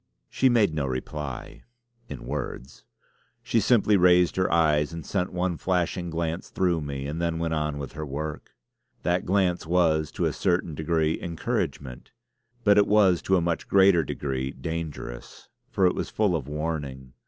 She 0.31 0.49
made 0.49 0.73
no 0.73 0.87
reply 0.87 1.61
in 2.09 2.25
words. 2.25 2.85
She 3.43 3.59
simply 3.59 3.97
raised 3.97 4.35
her 4.35 4.51
eyes 4.51 4.91
and 4.93 5.05
sent 5.05 5.31
one 5.31 5.57
flashing 5.57 6.09
glance 6.09 6.49
through 6.49 6.81
me, 6.81 7.05
and 7.05 7.21
then 7.21 7.37
went 7.37 7.53
on 7.53 7.77
with 7.77 7.91
her 7.91 8.03
work. 8.03 8.55
That 9.03 9.27
glance 9.27 9.67
was 9.67 10.09
to 10.13 10.25
a 10.25 10.33
certain 10.33 10.73
degree 10.73 11.21
encouragement; 11.21 12.13
but 12.63 12.79
it 12.79 12.87
was 12.87 13.21
to 13.21 13.35
a 13.37 13.41
much 13.41 13.67
greater 13.67 14.03
degree 14.03 14.49
dangerous, 14.49 15.49
for 15.69 15.85
it 15.85 15.93
was 15.93 16.09
full 16.09 16.35
of 16.35 16.47
warning. 16.47 17.13